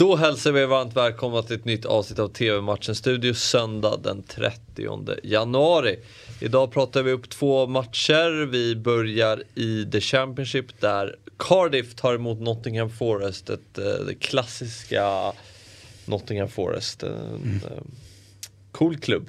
Då 0.00 0.16
hälsar 0.16 0.52
vi 0.52 0.60
er 0.60 0.66
varmt 0.66 0.96
välkomna 0.96 1.42
till 1.42 1.56
ett 1.56 1.64
nytt 1.64 1.84
avsnitt 1.84 2.18
av 2.18 2.28
TV-matchen 2.28 2.94
Studio 2.94 3.34
söndag 3.34 4.00
den 4.02 4.22
30 4.22 5.16
januari. 5.22 5.98
Idag 6.40 6.72
pratar 6.72 7.02
vi 7.02 7.12
upp 7.12 7.30
två 7.30 7.66
matcher. 7.66 8.46
Vi 8.46 8.76
börjar 8.76 9.42
i 9.54 9.86
The 9.92 10.00
Championship 10.00 10.80
där 10.80 11.16
Cardiff 11.38 11.94
tar 11.94 12.14
emot 12.14 12.40
Nottingham 12.40 12.90
Forest. 12.90 13.50
Ett, 13.50 13.78
eh, 13.78 13.84
det 13.84 14.14
klassiska 14.14 15.32
Nottingham 16.04 16.48
Forest. 16.48 17.02
En 17.02 17.12
mm. 17.12 17.60
cool 18.72 18.98
klubb. 18.98 19.28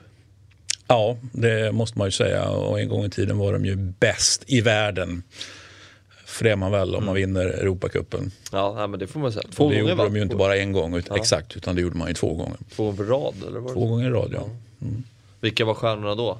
Ja, 0.87 1.17
det 1.31 1.71
måste 1.71 1.97
man 1.97 2.07
ju 2.07 2.11
säga. 2.11 2.49
Och 2.49 2.79
en 2.79 2.89
gång 2.89 3.05
i 3.05 3.09
tiden 3.09 3.37
var 3.37 3.53
de 3.53 3.65
ju 3.65 3.75
bäst 3.75 4.43
i 4.47 4.61
världen. 4.61 5.23
För 6.31 6.43
det 6.43 6.51
är 6.51 6.55
man 6.55 6.71
väl 6.71 6.95
om 6.95 7.05
man 7.05 7.17
mm. 7.17 7.33
vinner 7.33 7.45
Europacupen. 7.45 8.31
Ja, 8.51 8.87
men 8.87 8.99
det 8.99 9.07
får 9.07 9.19
man 9.19 9.31
säga. 9.31 9.43
Två 9.55 9.69
det 9.69 9.75
gjorde 9.75 9.95
de 9.95 10.15
ju 10.15 10.21
inte 10.21 10.35
bara 10.35 10.57
en 10.57 10.71
gång, 10.71 11.01
ja. 11.09 11.17
exakt, 11.17 11.57
utan 11.57 11.75
det 11.75 11.81
gjorde 11.81 11.97
man 11.97 12.07
ju 12.07 12.13
två 12.13 12.33
gånger. 12.33 12.57
Två 12.75 12.83
gånger 12.83 12.97
på 12.97 13.03
rad? 13.03 13.35
Eller 13.47 13.59
var 13.59 13.73
två 13.73 13.87
gånger 13.87 14.07
i 14.07 14.09
rad, 14.09 14.31
ja. 14.33 14.47
Mm. 14.81 15.03
Vilka 15.39 15.65
var 15.65 15.73
stjärnorna 15.73 16.15
då? 16.15 16.37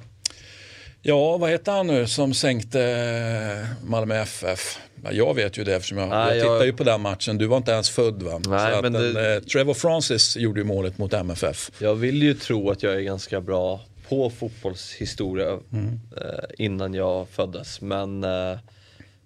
Ja, 1.02 1.36
vad 1.36 1.50
heter 1.50 1.72
han 1.72 1.86
nu 1.86 2.06
som 2.06 2.34
sänkte 2.34 3.66
Malmö 3.84 4.14
FF? 4.14 4.78
Jag 5.10 5.34
vet 5.34 5.58
ju 5.58 5.64
det 5.64 5.74
eftersom 5.76 5.98
jag, 5.98 6.08
Nej, 6.08 6.36
jag 6.36 6.44
tittade 6.44 6.66
ju 6.66 6.72
på 6.72 6.84
den 6.84 7.00
matchen. 7.00 7.38
Du 7.38 7.46
var 7.46 7.56
inte 7.56 7.72
ens 7.72 7.90
född 7.90 8.22
va? 8.22 8.40
Nej, 8.46 8.82
men 8.82 8.92
den, 8.92 9.14
det... 9.14 9.34
eh, 9.34 9.42
Trevor 9.42 9.74
Francis 9.74 10.36
gjorde 10.36 10.60
ju 10.60 10.64
målet 10.64 10.98
mot 10.98 11.12
MFF. 11.12 11.70
Jag 11.78 11.94
vill 11.94 12.22
ju 12.22 12.34
tro 12.34 12.70
att 12.70 12.82
jag 12.82 12.94
är 12.94 13.00
ganska 13.00 13.40
bra 13.40 13.80
på 14.08 14.30
fotbollshistoria 14.30 15.58
mm. 15.72 16.00
eh, 16.16 16.64
innan 16.64 16.94
jag 16.94 17.28
föddes. 17.28 17.80
Men 17.80 18.24
eh, 18.24 18.58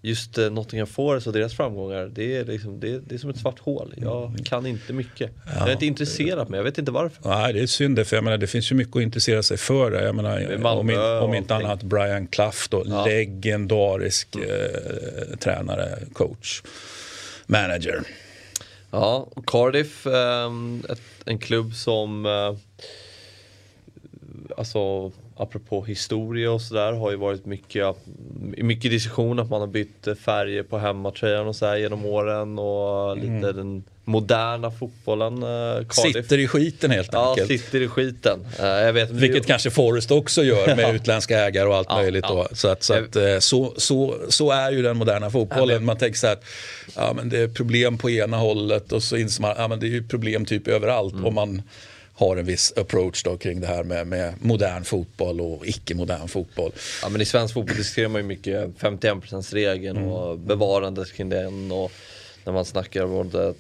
just 0.07 0.39
eh, 0.39 0.51
Nottingham 0.51 0.87
Forest 0.87 1.27
och 1.27 1.33
deras 1.33 1.55
framgångar, 1.55 2.11
det 2.15 2.37
är, 2.37 2.45
liksom, 2.45 2.81
det, 2.81 2.99
det 2.99 3.15
är 3.15 3.19
som 3.19 3.31
ett 3.31 3.39
svart 3.39 3.59
hål. 3.59 3.95
Jag 3.97 4.27
mm. 4.27 4.45
kan 4.45 4.67
inte 4.67 4.93
mycket. 4.93 5.31
Ja. 5.47 5.53
Jag 5.59 5.69
är 5.69 5.73
inte 5.73 5.87
intresserad 5.87 6.51
mig, 6.51 6.59
jag 6.59 6.65
vet 6.65 6.79
inte 6.79 6.93
varför. 6.93 7.29
Nej, 7.29 7.53
det 7.53 7.61
är 7.61 7.67
synd 7.67 8.07
för 8.07 8.17
jag 8.17 8.25
menar, 8.25 8.39
det 8.39 8.47
finns 8.47 8.73
ju 8.73 8.77
mycket 8.77 8.97
att 8.97 9.03
intressera 9.03 9.43
sig 9.43 9.57
för. 9.57 9.93
Jag 9.93 10.15
menar, 10.15 10.59
Malmö, 10.59 11.19
om, 11.19 11.25
om 11.29 11.35
inte 11.35 11.55
annat 11.55 11.83
Brian 11.83 12.27
Clough 12.27 12.57
då, 12.71 12.83
ja. 12.87 13.07
legendarisk 13.07 14.37
eh, 14.37 15.37
tränare, 15.39 15.99
coach, 16.13 16.63
manager. 17.47 18.03
Ja, 18.91 19.29
Cardiff, 19.47 20.07
eh, 20.07 20.51
ett, 20.91 21.03
en 21.25 21.39
klubb 21.39 21.75
som 21.75 22.27
eh, 22.27 22.55
alltså 24.57 25.13
apropå 25.37 25.85
historia 25.85 26.53
och 26.53 26.63
sådär 26.63 26.93
har 26.93 27.11
ju 27.11 27.17
varit 27.17 27.47
mycket, 27.47 27.97
mycket 28.65 28.91
diskussion 28.91 29.39
att 29.39 29.51
man 29.51 29.61
har 29.61 29.69
bytt 29.69 30.09
färger 30.25 30.63
på 30.63 30.79
hemmatröjan 30.79 31.47
och 31.47 31.57
så 31.57 31.67
här 31.67 31.77
genom 31.77 32.07
åren 32.07 32.59
och 32.59 33.17
lite 33.17 33.29
mm. 33.29 33.57
den 33.57 33.85
moderna 34.07 34.71
fotbollen. 34.71 35.43
Eh, 35.43 35.89
sitter 35.89 36.39
i 36.39 36.49
skiten 36.49 36.91
helt 36.91 37.09
ja, 37.13 37.31
enkelt. 37.31 37.51
Ja, 37.51 37.59
sitter 37.59 37.81
i 37.81 37.89
skiten. 37.89 38.47
Eh, 38.59 38.67
jag 38.67 38.93
vet, 38.93 39.11
Vilket 39.11 39.43
det... 39.43 39.47
kanske 39.47 39.71
Forrest 39.71 40.11
också 40.11 40.43
gör 40.45 40.77
med 40.77 40.95
utländska 40.95 41.39
ägare 41.39 41.69
och 41.69 41.77
allt 41.77 41.89
ja, 41.91 41.97
möjligt. 41.97 42.25
Ja. 42.29 42.49
Så, 42.53 42.69
att, 42.69 42.83
så, 42.83 42.95
att, 42.95 43.17
eh, 43.17 43.39
så, 43.39 43.75
så, 43.77 44.15
så, 44.29 44.51
är 44.51 44.71
ju 44.71 44.83
den 44.83 44.97
moderna 44.97 45.31
fotbollen. 45.31 45.85
Man 45.85 45.97
tänker 45.97 46.19
så 46.19 46.27
här, 46.27 46.39
ja, 46.97 47.13
men 47.17 47.29
det 47.29 47.39
är 47.39 47.49
problem 47.49 47.99
på 47.99 48.11
ena 48.11 48.37
hållet 48.37 48.93
och 48.93 49.03
så 49.03 49.17
inser 49.17 49.43
man 49.43 49.51
att 49.51 49.59
ja, 49.59 49.77
det 49.77 49.87
är 49.87 49.91
ju 49.91 50.09
problem 50.09 50.45
typ 50.45 50.69
överallt. 50.69 51.13
Mm. 51.13 51.25
Och 51.25 51.33
man, 51.33 51.63
har 52.17 52.37
en 52.37 52.45
viss 52.45 52.73
approach 52.77 53.23
då 53.23 53.37
kring 53.37 53.61
det 53.61 53.67
här 53.67 53.85
med, 53.85 54.07
med 54.07 54.35
modern 54.41 54.85
fotboll 54.85 55.41
och 55.41 55.67
icke-modern 55.67 56.29
fotboll. 56.29 56.73
Ja 57.03 57.09
men 57.09 57.21
i 57.21 57.25
svensk 57.25 57.55
fotboll 57.55 57.77
diskuterar 57.77 58.09
man 58.09 58.21
ju 58.21 58.27
mycket 58.27 58.71
51%-regeln 58.79 59.97
mm. 59.97 60.09
och 60.09 60.39
bevarandet 60.39 61.13
kring 61.13 61.29
den 61.29 61.73
och 61.73 61.93
när 62.45 62.53
man 62.53 62.65
snackar 62.65 63.05
om 63.05 63.31
det 63.31 63.55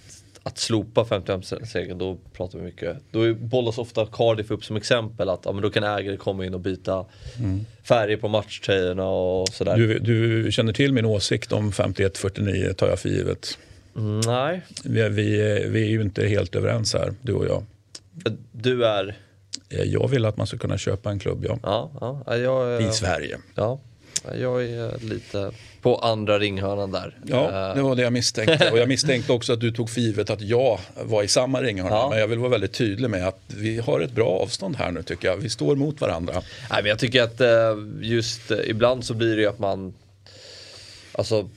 att 0.46 0.58
slopa 0.58 1.04
55-regeln, 1.04 1.98
då 1.98 2.18
pratar 2.32 2.58
vi 2.58 2.64
mycket. 2.64 2.96
Då 3.10 3.34
bollas 3.34 3.78
ofta 3.78 4.06
Cardiff 4.06 4.50
upp 4.50 4.64
som 4.64 4.77
exempel 4.77 5.28
att 5.28 5.40
ja, 5.44 5.52
men 5.52 5.62
då 5.62 5.70
kan 5.70 5.84
ägare 5.84 6.16
komma 6.16 6.46
in 6.46 6.54
och 6.54 6.60
byta 6.60 7.04
mm. 7.38 7.66
färger 7.82 8.16
på 8.16 8.28
matchtröjorna 8.28 9.08
och 9.08 9.48
sådär. 9.48 9.77
Du, 9.77 9.98
du, 9.98 10.52
känner 10.52 10.72
till 10.72 10.92
min 10.92 11.05
åsikt 11.05 11.52
om 11.52 11.70
51-49 11.70 12.72
tar 12.72 12.89
jag 12.89 12.98
för 12.98 13.08
givet. 13.08 13.58
Mm, 13.96 14.20
nej. 14.20 14.61
Vi, 14.84 15.08
vi, 15.08 15.24
vi 15.68 15.83
är 15.83 15.89
ju 15.89 16.02
inte 16.02 16.27
helt 16.27 16.55
överens 16.55 16.95
här, 16.95 17.14
du 17.22 17.33
och 17.33 17.46
jag. 17.46 17.62
Du 18.52 18.86
är? 18.86 19.16
Eh, 19.68 19.82
jag 19.82 20.08
vill 20.08 20.24
att 20.24 20.36
man 20.36 20.46
ska 20.46 20.58
kunna 20.58 20.78
köpa 20.78 21.10
en 21.10 21.18
klubb, 21.18 21.44
ja. 21.48 21.58
ja, 21.62 22.22
ja 22.27 22.36
jag, 22.36 22.82
I 22.82 22.92
Sverige. 22.92 23.38
Ja, 23.54 23.80
jag 24.34 24.64
är 24.64 25.04
lite 25.04 25.50
på 25.82 25.96
andra 25.96 26.38
ringhörnan 26.38 26.92
där. 26.92 27.18
Ja, 27.27 27.72
det 27.74 27.82
var 27.82 27.96
det 27.96 28.02
jag 28.02 28.12
misstänkte. 28.12 28.70
Och 28.70 28.78
jag 28.78 28.88
misstänkte 28.88 29.32
också 29.32 29.52
att 29.52 29.60
du 29.60 29.72
tog 29.72 29.90
för 29.90 30.00
givet 30.00 30.30
att 30.30 30.40
jag 30.40 30.80
var 31.04 31.22
i 31.22 31.28
samma 31.28 31.62
ringhörna. 31.62 31.90
Ja. 31.90 32.08
Men 32.10 32.18
jag 32.18 32.28
vill 32.28 32.38
vara 32.38 32.50
väldigt 32.50 32.72
tydlig 32.72 33.10
med 33.10 33.28
att 33.28 33.40
vi 33.46 33.78
har 33.78 34.00
ett 34.00 34.12
bra 34.12 34.28
avstånd 34.28 34.77
här 34.77 34.90
nu 34.90 35.02
tycker 35.02 35.28
jag. 35.28 35.36
Vi 35.36 35.48
står 35.48 35.77
mot 35.77 36.00
varandra. 36.00 36.33
Nej, 36.70 36.83
men 36.83 36.86
jag 36.86 36.98
tycker 36.98 37.22
att 37.22 37.40
eh, 37.40 37.48
just 38.00 38.50
eh, 38.50 38.58
ibland 38.66 39.04
så 39.04 39.14
blir 39.14 39.36
det 39.36 39.42
ju 39.42 39.48
att 39.48 39.58
man 39.58 39.94
Alltså 41.18 41.48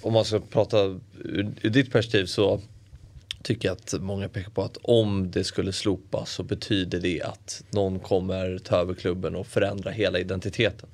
om 0.00 0.12
man 0.12 0.24
ska 0.24 0.40
prata 0.40 0.78
ur 1.24 1.70
ditt 1.70 1.92
perspektiv 1.92 2.26
så 2.26 2.60
tycker 3.46 3.70
att 3.70 3.94
många 4.00 4.28
pekar 4.28 4.50
på 4.50 4.62
att 4.62 4.76
om 4.82 5.30
det 5.30 5.44
skulle 5.44 5.72
slopas 5.72 6.30
så 6.30 6.42
betyder 6.42 7.00
det 7.00 7.22
att 7.22 7.62
någon 7.70 7.98
kommer 7.98 8.58
ta 8.58 8.76
över 8.76 8.94
klubben 8.94 9.36
och 9.36 9.46
förändra 9.46 9.90
hela 9.90 10.18
identiteten. 10.18 10.88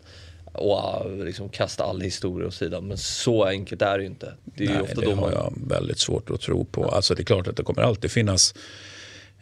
Och 0.45 1.07
uh, 1.07 1.25
liksom 1.25 1.49
kasta 1.49 1.85
all 1.85 2.01
historia 2.01 2.49
åt 2.49 2.55
sidan. 2.55 2.89
Men 2.89 2.99
så 2.99 3.45
enkelt 3.45 3.83
är 3.83 3.99
det 3.99 4.05
ju 4.05 4.11
inte. 4.11 4.35
Det, 4.45 4.65
är 4.65 4.69
Nej, 4.69 4.83
ofta 4.83 5.01
det 5.01 5.15
har 5.15 5.33
jag 5.33 5.53
väldigt 5.67 5.99
svårt 5.99 6.31
att 6.31 6.41
tro 6.41 6.65
på. 6.65 6.85
Alltså 6.85 7.15
det 7.15 7.23
är 7.23 7.25
klart 7.25 7.49
att 7.49 7.57
det 7.57 7.63
kommer 7.63 7.83
alltid 7.83 8.11
finnas 8.11 8.55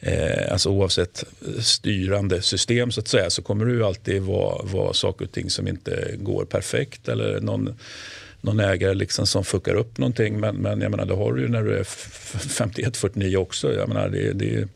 Eh, 0.03 0.53
alltså 0.53 0.71
oavsett 0.71 1.25
styrande 1.61 2.43
system 2.43 2.91
så 2.91 3.01
att 3.01 3.09
säga 3.09 3.31
så 3.31 3.43
kommer 3.43 3.65
det 3.65 3.73
ju 3.73 3.85
alltid 3.85 4.23
vara, 4.23 4.63
vara 4.63 4.93
saker 4.93 5.25
och 5.25 5.33
ting 5.33 5.51
som 5.51 5.69
inte 5.69 6.15
går 6.19 6.45
perfekt 6.45 7.09
eller 7.09 7.41
någon 7.41 7.75
någon 8.41 8.61
ägare 8.61 8.95
liksom 8.95 9.27
som 9.27 9.45
fuckar 9.45 9.75
upp 9.75 9.99
någonting. 9.99 10.41
Men, 10.41 10.57
men 10.57 10.81
jag 10.81 10.91
menar, 10.91 11.05
det 11.05 11.15
har 11.15 11.33
du 11.33 11.43
ju 11.43 11.49
när 11.49 11.63
du 11.63 11.79
är 11.79 11.83
51-49 11.83 13.37
också. 13.37 13.75
Jag 13.75 13.89
menar, 13.89 14.09
det, 14.09 14.33
det, 14.33 14.69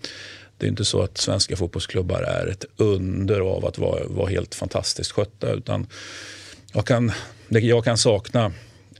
det 0.58 0.66
är 0.66 0.70
inte 0.70 0.84
så 0.84 1.02
att 1.02 1.18
svenska 1.18 1.56
fotbollsklubbar 1.56 2.22
är 2.22 2.46
ett 2.46 2.64
under 2.76 3.40
av 3.40 3.66
att 3.66 3.78
vara, 3.78 4.04
vara 4.06 4.28
helt 4.28 4.54
fantastiskt 4.54 5.12
skötta. 5.12 5.52
Utan 5.52 5.86
jag 6.72 6.86
kan, 6.86 7.12
det 7.48 7.60
jag 7.60 7.84
kan 7.84 7.98
sakna 7.98 8.52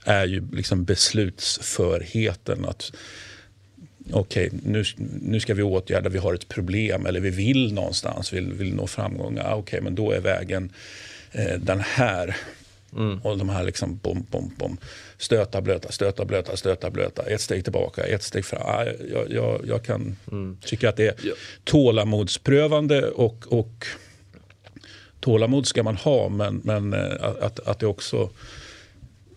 är 0.04 0.26
ju 0.26 0.42
liksom 0.52 0.84
beslutsförheten. 0.84 2.64
att 2.64 2.92
Okej, 4.10 4.46
okay, 4.46 4.60
nu, 4.62 4.84
nu 5.22 5.40
ska 5.40 5.54
vi 5.54 5.62
åtgärda, 5.62 6.08
vi 6.08 6.18
har 6.18 6.34
ett 6.34 6.48
problem 6.48 7.06
eller 7.06 7.20
vi 7.20 7.30
vill 7.30 7.74
någonstans, 7.74 8.32
vill, 8.32 8.52
vill 8.52 8.74
nå 8.74 8.86
framgångar. 8.86 9.44
Okej, 9.44 9.58
okay, 9.58 9.80
men 9.80 9.94
då 9.94 10.12
är 10.12 10.20
vägen 10.20 10.72
eh, 11.32 11.58
den 11.58 11.80
här. 11.80 12.36
Mm. 12.96 13.18
Och 13.18 13.38
de 13.38 13.48
här 13.48 13.64
liksom 13.64 13.96
bom, 14.02 14.26
bom, 14.30 14.52
bom. 14.58 14.78
Stöta, 15.18 15.60
blöta, 15.60 15.92
stöta, 15.92 16.24
blöta, 16.24 16.56
stöta, 16.56 16.90
blöta. 16.90 17.22
Ett 17.22 17.40
steg 17.40 17.64
tillbaka, 17.64 18.02
ett 18.02 18.22
steg 18.22 18.44
fram. 18.44 18.86
Jag, 19.12 19.30
jag, 19.30 19.60
jag 19.66 19.84
kan 19.84 20.16
mm. 20.32 20.58
tycka 20.64 20.88
att 20.88 20.96
det 20.96 21.06
är 21.06 21.32
tålamodsprövande 21.64 23.10
och, 23.10 23.44
och 23.48 23.86
tålamod 25.20 25.66
ska 25.66 25.82
man 25.82 25.96
ha 25.96 26.28
men, 26.28 26.60
men 26.64 26.92
eh, 26.92 27.24
att, 27.40 27.60
att 27.60 27.78
det 27.78 27.86
också 27.86 28.30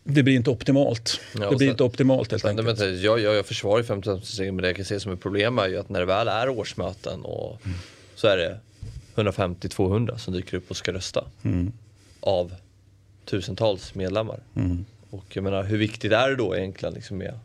det 0.04 0.24
blir 0.24 0.36
inte 0.36 0.50
optimalt. 0.50 1.20
Ja, 1.34 1.40
det 1.40 1.48
blir 1.48 1.58
sen, 1.58 1.68
inte 1.68 1.84
optimalt 1.84 2.32
helt 2.32 2.42
sen, 2.42 2.50
enkelt. 2.50 2.68
Vänta, 2.68 2.90
jag, 2.90 3.20
jag, 3.20 3.36
jag 3.36 3.46
försvarar 3.46 3.84
50 3.84 4.12
men 4.52 4.58
det 4.58 4.68
jag 4.68 4.76
kan 4.76 4.86
se 4.86 5.00
som 5.00 5.12
ett 5.12 5.22
problem 5.22 5.60
är 5.60 5.68
ju 5.68 5.78
att 5.78 5.90
när 5.90 6.00
det 6.00 6.06
väl 6.06 6.28
är 6.28 6.50
årsmöten 6.50 7.22
och 7.22 7.62
mm. 7.66 7.78
så 8.16 8.28
är 8.28 8.38
det 8.38 8.60
150-200 9.16 10.18
som 10.18 10.34
dyker 10.34 10.58
upp 10.58 10.72
och 10.72 10.78
ska 10.78 10.94
rösta. 10.94 11.26
Mm. 11.44 11.72
Av 12.20 12.54
tusentals 13.28 13.96
medlemmar. 13.96 14.40
Mm. 14.56 14.86
Och 15.10 15.26
jag 15.36 15.44
menar, 15.44 15.64
hur 15.64 15.78
viktigt 15.78 16.12
är 16.12 16.30
det 16.30 16.36
då 16.36 16.56
egentligen 16.56 16.94
liksom 16.94 17.18
med 17.18 17.40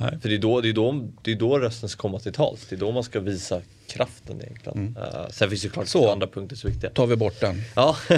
Nej. 0.00 0.18
För 0.20 0.28
det 0.28 0.34
är, 0.34 0.38
då, 0.38 0.60
det, 0.60 0.68
är 0.68 0.72
då, 0.72 1.08
det 1.22 1.32
är 1.32 1.36
då 1.36 1.58
rösten 1.58 1.88
ska 1.88 2.00
komma 2.00 2.18
till 2.18 2.32
tals. 2.32 2.66
Det 2.68 2.76
är 2.76 2.80
då 2.80 2.92
man 2.92 3.04
ska 3.04 3.20
visa 3.20 3.60
kraften 3.88 4.40
egentligen. 4.42 4.78
Mm. 4.78 4.96
Uh, 4.96 5.28
sen 5.30 5.50
finns 5.50 5.62
det 5.62 5.68
klart 5.68 5.86
så, 5.86 6.10
andra 6.10 6.26
punkter 6.26 6.56
som 6.56 6.68
är 6.68 6.72
viktiga. 6.72 6.90
tar 6.90 7.06
vi 7.06 7.16
bort 7.16 7.40
den. 7.40 7.62
Ja, 7.76 7.96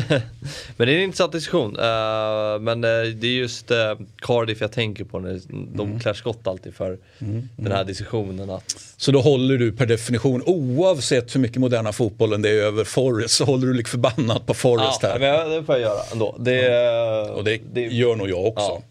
men 0.77 0.89
det 0.89 0.93
är 0.93 0.97
en 0.97 1.03
intressant 1.03 1.33
diskussion. 1.33 1.77
Uh, 1.77 2.61
men 2.61 2.85
uh, 2.85 3.15
det 3.15 3.27
är 3.27 3.33
just 3.33 3.73
Cardiff 4.17 4.61
jag 4.61 4.73
tänker 4.73 5.05
på. 5.05 5.19
När 5.19 5.41
de 5.49 5.89
mm. 5.89 6.01
klär 6.01 6.15
skott 6.15 6.47
alltid 6.47 6.75
för 6.75 6.99
mm. 7.19 7.49
den 7.57 7.73
här 7.73 7.85
diskussionen. 7.85 8.51
Att... 8.51 8.77
Så 8.97 9.13
då 9.13 9.21
håller 9.21 9.59
du 9.59 9.73
per 9.73 9.87
definition, 9.87 10.43
oavsett 10.47 11.35
hur 11.35 11.41
mycket 11.41 11.59
moderna 11.59 11.93
fotbollen 11.93 12.43
det 12.43 12.51
är 12.51 12.63
över 12.63 12.85
Forest, 12.85 13.35
så 13.35 13.45
håller 13.45 13.67
du 13.67 13.75
lik 13.75 13.89
förbannat 13.89 14.47
på 14.47 14.55
Forest 14.55 15.03
ja, 15.03 15.09
här? 15.09 15.21
Ja, 15.21 15.45
det 15.45 15.65
får 15.65 15.75
jag 15.75 15.83
göra 15.83 16.03
ändå. 16.13 16.37
Det, 16.39 17.31
Och 17.31 17.45
det, 17.45 17.61
det 17.73 17.81
gör 17.81 18.17
nog 18.17 18.31
jag 18.31 18.47
också. 18.47 18.63
Ja. 18.63 18.83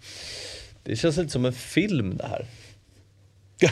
Det 0.87 0.95
känns 0.95 1.17
lite 1.17 1.29
som 1.29 1.45
en 1.45 1.53
film 1.53 2.17
det 2.17 2.27
här. 2.27 2.45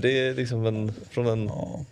Det 0.00 0.18
är 0.18 0.34
liksom 0.34 0.66
en, 0.66 0.92
från 1.10 1.26
en 1.26 1.46
ja. 1.46 1.84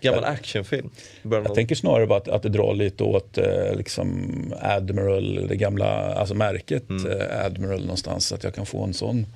gammal 0.00 0.24
actionfilm. 0.24 0.90
Jag 1.22 1.30
någon... 1.30 1.54
tänker 1.54 1.74
snarare 1.74 2.06
bara 2.06 2.18
att, 2.18 2.28
att 2.28 2.42
det 2.42 2.48
drar 2.48 2.74
lite 2.74 3.04
åt 3.04 3.38
eh, 3.38 3.74
liksom 3.76 4.28
Admiral, 4.60 5.46
det 5.48 5.56
gamla 5.56 6.14
alltså 6.14 6.34
märket 6.34 6.90
mm. 6.90 7.06
eh, 7.06 7.44
Admiral 7.44 7.80
någonstans. 7.80 8.32
Att 8.32 8.44
jag 8.44 8.54
kan 8.54 8.66
få 8.66 8.84
en 8.84 8.94
sån 8.94 9.26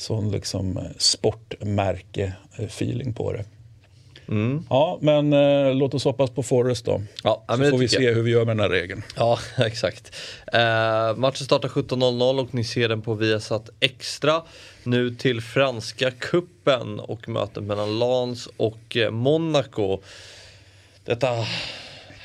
sån 0.00 0.30
liksom 0.30 0.80
sportmärke-feeling 0.98 3.12
på 3.12 3.32
det. 3.32 3.44
Mm. 4.30 4.64
Ja, 4.70 4.98
men 5.00 5.32
eh, 5.32 5.74
låt 5.74 5.94
oss 5.94 6.04
hoppas 6.04 6.30
på 6.30 6.42
Forrest 6.42 6.84
då. 6.84 7.02
Ja, 7.24 7.44
så 7.48 7.56
får 7.56 7.78
vi 7.78 7.88
se 7.88 8.02
jag. 8.02 8.14
hur 8.14 8.22
vi 8.22 8.30
gör 8.30 8.44
med 8.44 8.56
den 8.56 8.60
här 8.60 8.68
regeln. 8.68 9.02
Ja, 9.16 9.38
exakt. 9.58 10.16
Eh, 10.52 11.16
matchen 11.16 11.44
startar 11.44 11.68
17.00 11.68 12.40
och 12.40 12.54
ni 12.54 12.64
ser 12.64 12.88
den 12.88 13.02
på 13.02 13.14
Viasat 13.14 13.70
Extra. 13.80 14.42
Nu 14.82 15.10
till 15.14 15.40
franska 15.40 16.10
kuppen 16.10 17.00
och 17.00 17.28
mötet 17.28 17.62
mellan 17.62 17.98
Lens 17.98 18.48
och 18.56 18.96
eh, 18.96 19.10
Monaco. 19.10 20.00
Detta 21.04 21.28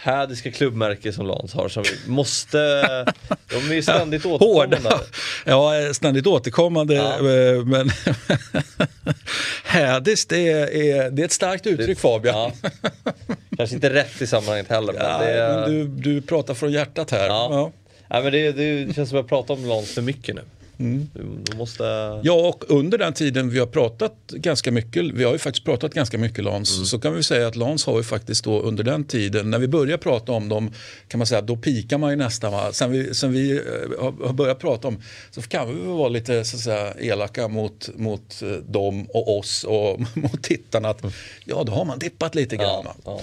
hädiska 0.06 0.52
klubbmärke 0.52 1.14
som 1.14 1.28
Lans 1.28 1.54
har 1.54 1.70
som 1.70 1.84
vi 1.84 2.12
måste, 2.12 2.58
de 3.50 3.56
är 3.56 3.74
ju 3.74 3.82
ständigt 3.82 4.26
återkommande. 4.26 4.78
Hårda. 4.78 5.00
Ja, 5.46 5.94
ständigt 5.94 6.28
återkommande. 6.28 6.94
Ja. 6.94 7.18
Eh, 7.18 7.66
men 7.66 7.90
hädiskt 9.76 10.32
är, 10.32 10.74
är, 10.74 11.12
det 11.12 11.22
är 11.22 11.26
ett 11.26 11.32
starkt 11.32 11.68
uttryck 11.68 11.88
det, 11.88 11.96
Fabian. 11.96 12.52
Ja. 12.62 13.12
Kanske 13.58 13.76
inte 13.76 13.94
rätt 13.94 14.22
i 14.22 14.28
sammanhanget 14.28 14.70
heller. 14.70 14.94
Men 14.94 15.02
ja, 15.06 15.18
det, 15.18 15.66
du, 15.68 15.88
du 15.88 16.22
pratar 16.22 16.54
från 16.54 16.72
hjärtat 16.72 17.12
här. 17.12 17.28
Ja. 17.28 17.48
Ja. 17.52 17.72
ja 18.08 18.22
men 18.22 18.32
det, 18.32 18.52
det 18.52 18.96
känns 18.96 19.10
som 19.10 19.18
att 19.18 19.24
jag 19.24 19.30
pratar 19.30 19.54
om 19.54 19.66
Lans 19.66 19.94
för 19.94 20.02
mycket 20.02 20.36
nu. 20.36 20.42
Mm. 20.80 21.08
måste... 21.56 21.84
Ja, 22.24 22.34
och 22.34 22.64
under 22.68 22.98
den 22.98 23.14
tiden 23.14 23.50
vi 23.50 23.60
har 23.60 23.66
pratat 23.66 24.14
ganska 24.28 24.72
mycket, 24.72 25.04
vi 25.04 25.24
har 25.24 25.32
ju 25.32 25.38
faktiskt 25.38 25.66
pratat 25.66 25.94
ganska 25.94 26.18
mycket 26.18 26.44
LANS, 26.44 26.76
mm. 26.76 26.86
så 26.86 27.00
kan 27.00 27.14
vi 27.14 27.24
säga 27.24 27.48
att 27.48 27.56
LANS 27.56 27.86
har 27.86 27.98
ju 27.98 28.04
faktiskt 28.04 28.44
då 28.44 28.62
under 28.62 28.84
den 28.84 29.04
tiden, 29.04 29.52
när 29.52 29.60
vi 29.60 29.68
började 29.68 29.98
prata 29.98 30.32
om 30.32 30.50
dem, 30.50 30.72
kan 31.08 31.18
man 31.18 31.28
säga, 31.28 31.42
då 31.42 31.58
pikar 31.58 31.98
man 31.98 32.10
ju 32.10 32.16
nästan. 32.16 32.52
Va? 32.52 32.74
Sen 32.74 32.92
vi, 32.92 33.14
sen 33.14 33.32
vi 33.32 33.52
eh, 33.52 33.64
har 34.02 34.34
börjat 34.34 34.60
prata 34.60 34.88
om, 34.88 35.02
så 35.32 35.42
kan 35.42 35.76
vi 35.76 35.88
vara 35.88 36.10
lite 36.10 36.46
så 36.46 36.56
att 36.56 36.62
säga, 36.62 36.94
elaka 37.00 37.48
mot, 37.48 37.90
mot 37.96 38.42
eh, 38.42 38.50
dem 38.50 39.06
och 39.10 39.38
oss 39.38 39.64
och 39.64 40.00
mot 40.14 40.44
tittarna. 40.44 40.90
Att, 40.90 41.02
ja, 41.46 41.64
då 41.64 41.72
har 41.72 41.86
man 41.86 42.00
dippat 42.00 42.36
lite 42.36 42.56
grann. 42.56 42.86
Ja, 42.86 42.96
ja. 43.06 43.22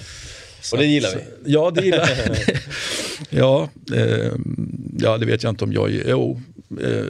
och 0.73 0.79
det 0.79 0.87
gillar 0.87 1.11
vi. 1.15 1.53
Ja, 1.53 1.71
det 1.71 1.85
gillar 1.85 2.09
vi. 2.47 2.59
ja, 3.39 3.69
eh, 3.95 4.33
ja, 4.99 5.19
det 5.19 5.27
vet 5.27 5.43
jag 5.43 5.51
inte 5.51 5.65
om 5.65 5.73
jag... 5.73 5.91
Jo, 5.91 6.41
eh, 6.79 7.05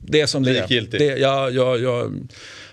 det 0.00 0.20
är 0.20 0.26
som 0.26 0.42
det 0.42 0.58
är. 0.58 0.80
Det, 0.90 1.04
ja, 1.04 1.50
ja, 1.50 1.76
ja, 1.76 2.10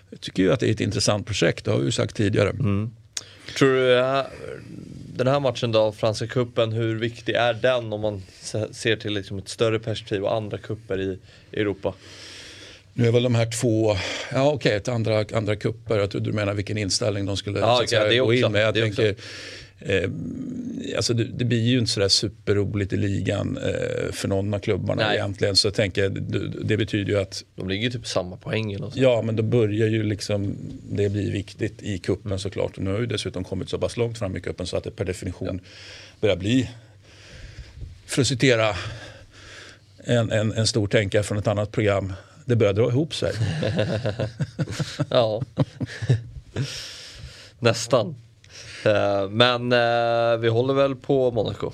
jag 0.10 0.22
tycker 0.22 0.44
ju 0.44 0.54
att 0.54 0.60
det 0.60 0.68
är 0.68 0.72
ett 0.72 0.81
intressant 0.81 1.27
projekt, 1.27 1.66
det 1.66 1.72
har 1.72 1.80
vi 1.80 1.86
ju 1.86 1.92
sagt 1.92 2.16
tidigare. 2.16 2.50
Mm. 2.50 2.92
Tror 3.57 3.69
du 3.69 3.95
den 5.16 5.27
här 5.27 5.39
matchen 5.39 5.72
då, 5.72 5.92
Franska 5.92 6.27
kuppen, 6.27 6.72
hur 6.72 6.95
viktig 6.95 7.36
är 7.36 7.54
den 7.54 7.94
om 7.94 8.01
man 8.01 8.24
ser 8.72 8.95
till 8.95 9.13
liksom 9.13 9.38
ett 9.38 9.50
större 9.50 9.80
perspektiv 9.80 10.24
och 10.24 10.36
andra 10.36 10.57
kupper 10.57 11.00
i 11.00 11.19
Europa? 11.51 11.94
Nu 12.94 13.07
är 13.07 13.12
väl 13.12 13.24
de 13.24 13.36
här 13.36 13.62
två, 13.62 13.98
ja 14.31 14.51
okej, 14.51 14.78
okay, 14.78 14.94
andra, 14.94 15.25
andra 15.33 15.56
kupper, 15.56 15.98
jag 15.98 16.12
trodde 16.12 16.30
du 16.30 16.33
menar 16.33 16.54
vilken 16.54 16.78
inställning 16.78 17.25
de 17.25 17.38
skulle 17.38 17.60
ja, 17.60 17.75
okay, 17.75 17.88
säga, 17.88 18.24
gå 18.24 18.33
in 18.33 18.51
med. 18.51 18.62
Jag 18.62 18.74
tänker, 18.74 19.16
Eh, 19.80 20.10
alltså 20.98 21.13
det, 21.13 21.24
det, 21.24 21.45
blir 21.45 21.62
ju 21.62 21.80
inte 21.80 21.92
sådär 21.92 22.07
superroligt 22.07 22.94
i 22.94 22.98
ligan 22.98 23.57
eh, 23.57 24.12
för 24.12 24.27
någon 24.27 24.54
av 24.54 24.60
klubbarna 24.60 25.07
Nej. 25.07 25.18
egentligen. 25.18 25.56
Så 25.56 25.68
jag 25.68 25.74
tänker, 25.74 26.10
det, 26.10 26.48
det, 26.63 26.77
betyder 26.77 27.12
ju 27.12 27.19
att... 27.19 27.44
De 27.56 27.69
ligger 27.69 27.83
ju 27.83 27.89
typ 27.89 28.07
samma 28.07 28.38
poäng. 28.38 28.77
Ja, 28.94 29.22
men 29.22 29.36
då 29.36 29.44
börjar 29.44 29.88
ju 29.88 30.04
liksom 30.04 30.56
det 30.89 31.10
bli 31.10 31.30
viktigt 31.30 31.83
i 31.83 31.98
kuppen 31.98 32.31
mm. 32.31 32.39
såklart. 32.39 32.77
Nu 32.77 32.92
har 32.92 33.00
ju 33.00 33.06
dessutom 33.06 33.44
kommit 33.44 33.69
så 33.69 33.77
pass 33.77 33.98
långt 33.98 34.18
fram 34.18 34.38
i 34.38 34.42
kuppen 34.42 34.68
så 34.68 34.77
att 34.77 34.83
det 34.83 34.92
per 34.92 35.06
definition 35.06 35.60
ja. 35.63 35.69
börjar 36.21 36.36
bli, 36.36 36.69
för 38.06 38.21
att 38.21 38.28
citera 38.28 38.75
en, 39.98 40.31
en, 40.31 40.51
en 40.51 40.68
stor 40.68 40.88
tänkare 40.88 41.24
från 41.24 41.38
ett 41.38 41.48
annat 41.48 41.71
program, 41.71 42.13
det 42.45 42.56
börjar 42.56 42.74
dra 42.74 42.89
ihop 42.89 43.16
sig. 43.16 43.33
ja, 45.10 45.42
nästan. 47.60 48.16
Eh, 48.86 49.30
men 49.30 49.72
eh, 49.72 50.38
vi 50.38 50.48
håller 50.50 50.74
väl 50.74 50.96
på 50.96 51.32
Monaco. 51.32 51.72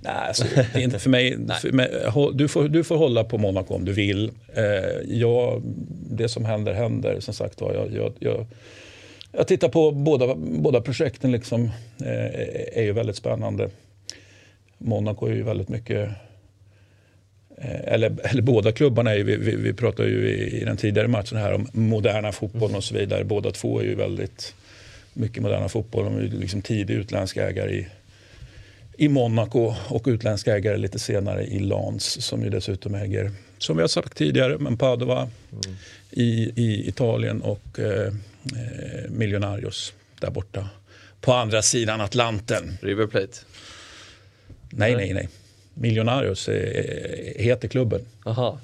Nej, 0.00 0.14
alltså, 0.14 0.44
det 0.54 0.78
är 0.78 0.82
inte 0.82 0.98
för 0.98 1.10
mig. 1.10 1.38
För 1.60 1.72
mig 1.72 1.90
du, 2.34 2.48
får, 2.48 2.68
du 2.68 2.84
får 2.84 2.96
hålla 2.96 3.24
på 3.24 3.38
Monaco 3.38 3.74
om 3.74 3.84
du 3.84 3.92
vill. 3.92 4.30
Eh, 4.54 4.64
jag, 5.04 5.62
det 6.10 6.28
som 6.28 6.44
händer 6.44 6.72
händer. 6.72 7.20
Som 7.20 7.34
sagt 7.34 7.60
jag, 7.60 7.92
jag, 7.92 8.12
jag, 8.18 8.46
jag 9.32 9.46
tittar 9.46 9.68
på 9.68 9.90
båda, 9.90 10.34
båda 10.34 10.80
projekten. 10.80 11.32
Liksom, 11.32 11.64
eh, 12.00 12.78
är 12.78 12.82
ju 12.82 12.92
väldigt 12.92 13.16
spännande. 13.16 13.70
Monaco 14.78 15.26
är 15.26 15.34
ju 15.34 15.42
väldigt 15.42 15.68
mycket 15.68 16.08
eller, 17.84 18.16
eller 18.30 18.42
båda 18.42 18.72
klubbarna, 18.72 19.10
är 19.10 19.16
ju, 19.16 19.22
vi, 19.22 19.36
vi, 19.36 19.56
vi 19.56 19.72
pratade 19.72 20.08
ju 20.08 20.28
i, 20.28 20.60
i, 20.60 20.64
den 20.64 20.76
tidigare 20.76 21.08
matchen 21.08 21.38
här 21.38 21.52
om 21.52 21.68
moderna 21.72 22.32
fotbollen 22.32 22.76
och 22.76 22.84
så 22.84 22.94
vidare. 22.94 23.24
Båda 23.24 23.50
två 23.50 23.80
är 23.80 23.84
ju 23.84 23.94
väldigt 23.94 24.54
mycket 25.12 25.42
moderna 25.42 25.68
fotboll. 25.68 26.04
De 26.04 26.16
är 26.16 26.22
liksom 26.22 26.62
tidig 26.62 26.94
utländsk 26.94 27.36
ägare 27.36 27.72
i, 27.72 27.86
i 28.96 29.08
Monaco 29.08 29.74
och 29.88 30.04
utländsk 30.06 30.46
ägare 30.46 30.76
lite 30.76 30.98
senare 30.98 31.44
i 31.44 31.58
Lans 31.58 32.24
som 32.24 32.42
ju 32.42 32.50
dessutom 32.50 32.94
äger, 32.94 33.30
som 33.58 33.76
vi 33.76 33.82
har 33.82 33.88
sagt 33.88 34.16
tidigare, 34.16 34.58
men 34.58 34.76
Padova 34.76 35.20
mm. 35.20 35.76
i, 36.10 36.52
i 36.56 36.88
Italien 36.88 37.42
och 37.42 37.78
eh, 37.78 38.06
eh, 38.06 39.10
Millonarios 39.10 39.92
där 40.20 40.30
borta 40.30 40.68
på 41.20 41.32
andra 41.32 41.62
sidan 41.62 42.00
Atlanten. 42.00 42.78
River 42.82 43.06
Plate? 43.06 43.38
Nej, 44.70 44.96
nej, 44.96 45.14
nej. 45.14 45.28
Millonarios 45.74 46.48
heter 47.36 47.68
klubben. 47.68 48.00
Aha. 48.24 48.58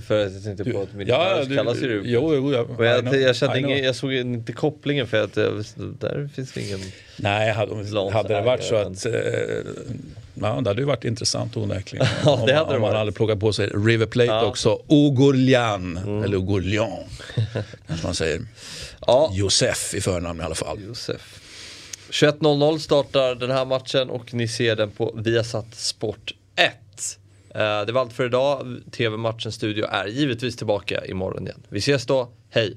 För 0.00 0.26
att 0.26 0.32
jag 0.32 0.42
tänkte 0.42 0.64
på 0.64 0.82
att 0.82 0.94
Miljonärs 0.94 1.48
ja, 1.48 1.56
kallas 1.56 1.82
ju 1.82 2.02
Jo, 2.04 2.34
jo, 2.34 2.52
ja. 2.52 2.84
jag, 2.84 3.06
jag, 3.06 3.20
jag, 3.20 3.36
kände 3.36 3.58
ingen, 3.58 3.84
jag 3.84 3.96
såg 3.96 4.12
inte 4.12 4.52
kopplingen 4.52 5.06
för 5.06 5.24
att 5.24 5.34
där 5.34 6.28
finns 6.34 6.52
det 6.52 6.60
ingen 6.60 6.80
Nej, 7.16 7.52
hade, 7.52 8.10
hade 8.12 8.34
det 8.34 8.42
varit 8.42 8.64
så 8.64 8.74
att 8.74 9.06
eh, 9.06 9.12
Ja, 10.34 10.60
det 10.60 10.70
hade 10.70 10.80
ju 10.80 10.86
varit 10.86 11.04
intressant 11.04 11.56
onekligen. 11.56 12.06
ja, 12.24 12.44
det 12.46 12.54
hade 12.54 12.70
om, 12.70 12.74
om 12.76 12.82
man 12.82 12.96
hade 12.96 13.12
plockat 13.12 13.40
på 13.40 13.52
sig 13.52 13.66
River 13.66 14.06
Plate 14.06 14.32
ja. 14.32 14.44
också. 14.44 14.82
Ogurlian, 14.86 15.96
mm. 15.96 16.22
eller 16.22 16.36
Ogurlian, 16.36 17.04
kanske 17.86 18.06
man 18.06 18.14
säger. 18.14 18.40
Ja. 19.06 19.30
Josef 19.32 19.94
i 19.94 20.00
förnamn 20.00 20.40
i 20.40 20.42
alla 20.42 20.54
fall. 20.54 20.80
Josef. 20.80 21.38
21.00 22.10 22.78
startar 22.78 23.34
den 23.34 23.50
här 23.50 23.64
matchen 23.64 24.10
och 24.10 24.34
ni 24.34 24.48
ser 24.48 24.76
den 24.76 24.90
på 24.90 25.14
Viasat 25.16 25.74
Sport 25.74 26.34
1. 26.56 26.72
Eh, 27.54 27.86
det 27.86 27.92
var 27.92 28.00
allt 28.00 28.12
för 28.12 28.26
idag. 28.26 28.80
TV-matchens 28.90 29.54
studio 29.54 29.86
är 29.90 30.06
givetvis 30.06 30.56
tillbaka 30.56 31.06
imorgon 31.06 31.46
igen. 31.46 31.62
Vi 31.68 31.78
ses 31.78 32.06
då. 32.06 32.28
Hej! 32.50 32.76